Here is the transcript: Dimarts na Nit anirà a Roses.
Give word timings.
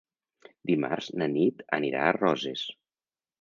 Dimarts 0.69 1.09
na 1.23 1.27
Nit 1.33 1.61
anirà 1.79 2.01
a 2.07 2.15
Roses. 2.19 2.65